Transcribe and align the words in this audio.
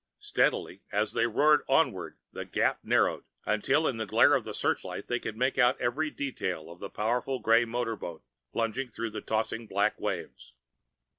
Steadily 0.17 0.81
as 0.91 1.13
they 1.13 1.27
roared 1.27 1.61
onward 1.69 2.17
the 2.33 2.43
gap 2.43 2.79
narrowed, 2.83 3.23
until 3.45 3.87
in 3.87 3.97
the 3.97 4.07
glare 4.07 4.33
of 4.33 4.43
the 4.45 4.53
searchlight 4.55 5.05
they 5.05 5.19
could 5.19 5.37
make 5.37 5.59
out 5.59 5.79
every 5.79 6.09
detail 6.09 6.71
of 6.71 6.79
the 6.79 6.89
powerful 6.89 7.37
gray 7.37 7.65
motor 7.65 7.95
boat 7.95 8.23
plunging 8.51 8.87
through 8.89 9.11
the 9.11 9.21
tossing 9.21 9.67
black 9.67 9.99
waves. 10.01 10.53